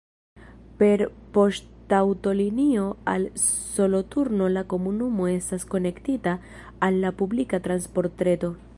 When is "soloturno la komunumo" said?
3.43-5.31